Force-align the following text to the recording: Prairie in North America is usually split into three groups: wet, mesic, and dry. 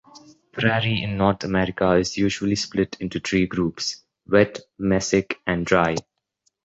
Prairie 0.51 1.03
in 1.03 1.15
North 1.15 1.43
America 1.43 1.91
is 1.91 2.17
usually 2.17 2.55
split 2.55 2.97
into 2.99 3.19
three 3.19 3.45
groups: 3.45 4.03
wet, 4.25 4.59
mesic, 4.79 5.35
and 5.45 5.63
dry. 5.63 5.93